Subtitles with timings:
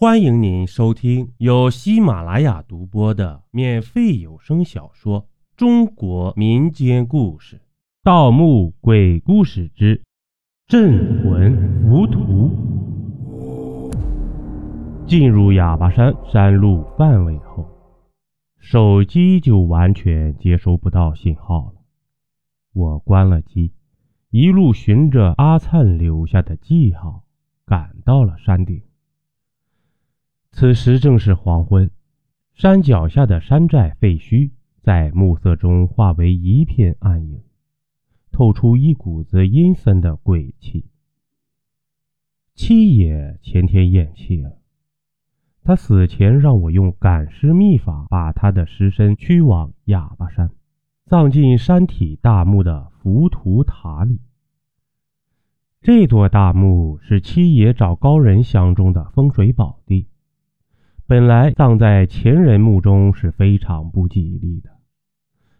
[0.00, 5.24] 欢迎您收听由喜马拉雅独播的免费有声小说
[5.58, 7.56] 《中国民间故事·
[8.02, 10.00] 盗墓鬼故事之
[10.66, 12.50] 镇魂浮屠》。
[15.06, 17.66] 进入哑巴山山路范围后，
[18.58, 21.82] 手机就完全接收不到信号了。
[22.72, 23.74] 我关了机，
[24.30, 27.24] 一路循着阿灿留下的记号，
[27.66, 28.80] 赶到了山顶。
[30.52, 31.90] 此时正是黄昏，
[32.54, 34.50] 山脚下的山寨废墟
[34.82, 37.42] 在暮色中化为一片暗影，
[38.30, 40.84] 透出一股子阴森的鬼气。
[42.54, 44.58] 七爷前天咽气了，
[45.62, 50.50] 他死前让我用赶尸秘法把他的尸身驱往哑巴山，
[51.06, 54.20] 葬进山体大墓的浮屠塔里。
[55.80, 60.08] 这座大墓是七爷找高人相中的风水宝地。
[61.10, 64.70] 本来葬在前人墓中是非常不吉利的，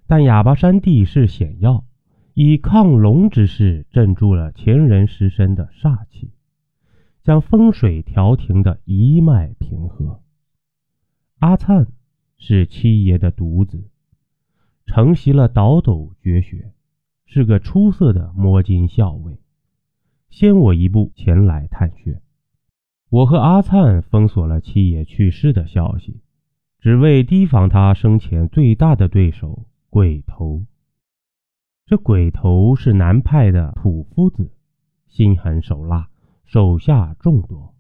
[0.06, 1.84] 但哑巴山地势险要，
[2.34, 6.30] 以亢龙之势镇住了前人尸身的煞气，
[7.24, 10.22] 将风水调停的一脉平和。
[11.41, 11.89] 阿灿
[12.39, 13.91] 是七爷的独子，
[14.86, 16.70] 承袭了倒斗绝学，
[17.27, 19.41] 是个出色的摸金校尉，
[20.28, 22.22] 先我一步前来探穴。
[23.11, 26.20] 我和阿灿封锁了七爷去世的消息，
[26.78, 30.64] 只为提防他生前最大的对手鬼头。
[31.86, 34.52] 这鬼头是南派的土夫子，
[35.08, 36.08] 心狠手辣，
[36.44, 37.75] 手下众多。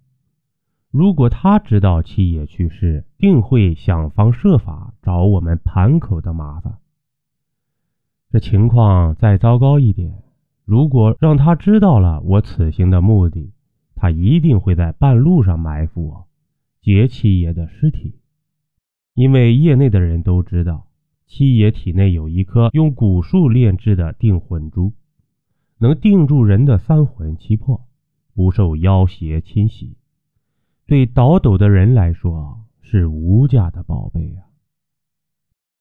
[0.90, 6.78] 如果他知道七爷去世，定会想方设法找我们盘口的麻烦。
[8.32, 10.24] 这情况再糟糕一点，
[10.64, 13.52] 如果让他知道了我此行的目的，
[14.00, 16.26] 他一定会在半路上埋伏我，
[16.80, 18.14] 劫七爷的尸体，
[19.12, 20.86] 因为业内的人都知道，
[21.26, 24.94] 七爷体内有一颗用蛊术炼制的定魂珠，
[25.76, 27.84] 能定住人的三魂七魄，
[28.34, 29.98] 不受妖邪侵袭。
[30.86, 34.48] 对倒斗的人来说是无价的宝贝啊！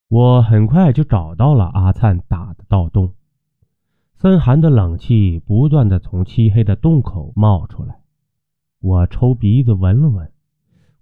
[0.08, 3.14] 我很快就找到了阿灿打的盗洞，
[4.12, 7.99] 森寒的冷气不断的从漆黑的洞口冒出来。
[8.80, 10.32] 我抽鼻子闻了闻，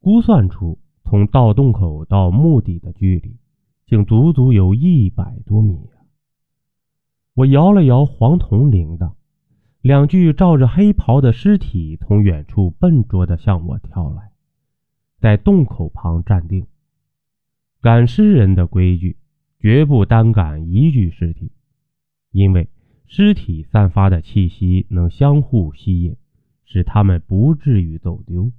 [0.00, 3.37] 估算出从盗洞口到墓底的距离，
[3.87, 6.03] 竟足足有一百多米啊！
[7.34, 9.12] 我摇了摇黄铜铃铛，
[9.81, 14.33] 两具罩着黑袍的尸体从远处笨拙地向我跳来，
[15.21, 16.66] 在洞口旁站定。
[17.81, 19.16] 赶尸人的规矩，
[19.60, 21.53] 绝不单赶一具尸体，
[22.33, 22.69] 因为
[23.06, 26.16] 尸体散发的气息能相互吸引。
[26.71, 28.53] 使他们不至于走丢。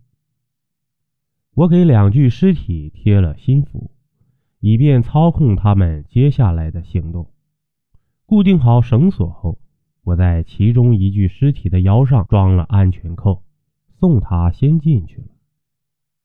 [1.53, 3.91] 我给两具尸体贴了心符，
[4.59, 7.29] 以便操控他们接下来的行动。
[8.25, 9.59] 固定好绳索后，
[10.03, 13.43] 我在其中一具尸体的腰上装了安全扣，
[13.99, 15.27] 送他先进去了。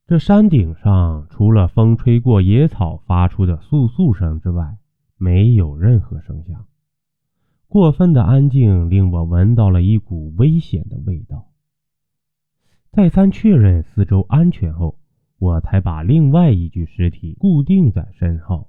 [0.07, 4.79] 这山顶上除了风吹过野草发出的簌簌声之外，
[5.19, 6.67] 没有任何声响。
[7.67, 11.51] 过分的安静令我闻到了一股危险的味道。
[12.95, 14.97] 再三确认四周安全后，
[15.41, 18.69] 我才把另外一具尸体固定在身后，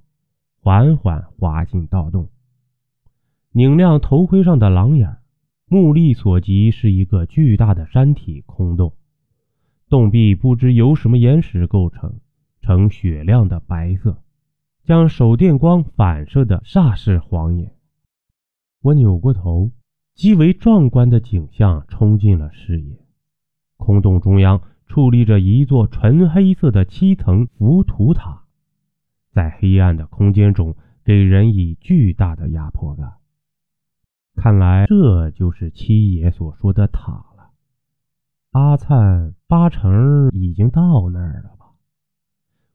[0.60, 2.28] 缓缓滑进盗洞。
[3.52, 5.18] 拧亮头盔上的狼眼，
[5.68, 8.94] 目力所及是一个巨大的山体空洞，
[9.88, 12.18] 洞壁不知由什么岩石构成，
[12.62, 14.24] 呈雪亮的白色，
[14.82, 17.76] 将手电光反射的煞是晃眼。
[18.82, 19.70] 我扭过头，
[20.16, 23.05] 极为壮观的景象冲进了视野。
[23.76, 28.44] 空洞中央矗立着一座纯黑色的七层浮屠塔，
[29.32, 33.14] 在黑暗的空间中给人以巨大的压迫感。
[34.34, 37.50] 看来这就是七爷所说的塔了。
[38.52, 41.66] 阿灿八成已经到那儿了吧？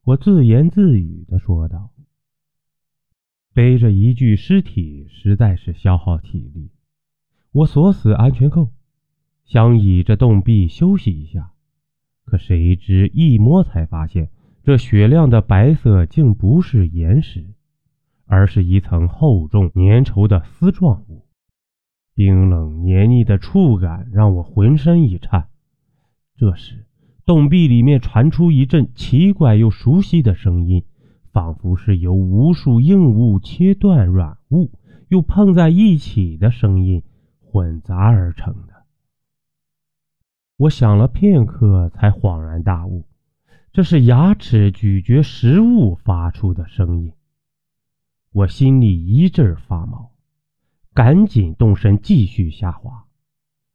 [0.04, 1.90] 我自言自语地说道。
[3.54, 6.72] 背着一具尸体实在是消耗体力，
[7.52, 8.72] 我锁死安全扣。
[9.52, 11.52] 想倚着洞壁休息一下，
[12.24, 14.30] 可谁知一摸才发现，
[14.64, 17.54] 这雪亮的白色竟不是岩石，
[18.26, 21.26] 而是一层厚重粘稠的丝状物。
[22.16, 25.50] 冰冷黏腻的触感让我浑身一颤。
[26.38, 26.86] 这时，
[27.26, 30.86] 洞壁里面传出一阵奇怪又熟悉的声音，
[31.34, 34.72] 仿佛是由无数硬物切断软物
[35.10, 37.04] 又碰在一起的声音
[37.42, 38.71] 混杂而成的。
[40.62, 43.08] 我想了片刻，才恍然大悟，
[43.74, 47.14] 这是牙齿咀嚼食物发出的声音。
[48.32, 50.12] 我心里一阵发毛，
[50.94, 53.06] 赶紧动身继续下滑。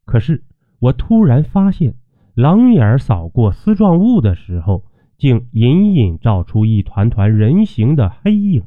[0.05, 0.45] 可是
[0.79, 1.97] 我突然发现，
[2.35, 4.85] 狼眼扫过丝状物的时候，
[5.19, 8.63] 竟隐隐照出一团团人形的黑影。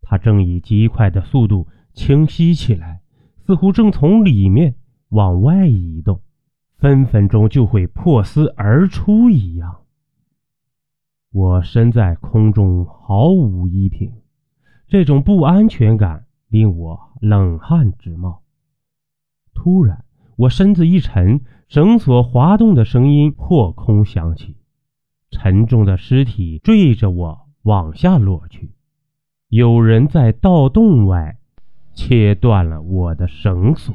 [0.00, 3.02] 它正以极快的速度清晰起来，
[3.44, 4.76] 似乎正从里面
[5.10, 6.22] 往外移动，
[6.78, 9.78] 分分钟就会破丝而出一样。
[11.32, 14.12] 我身在空中，毫无依凭，
[14.86, 18.42] 这种不安全感令我冷汗直冒。
[19.54, 20.04] 突然，
[20.36, 24.56] 我身子一沉，绳索滑动的声音破空响起，
[25.30, 28.70] 沉重的尸体坠着我往下落去。
[29.48, 31.38] 有人在盗洞外
[31.94, 33.94] 切断了我的绳索。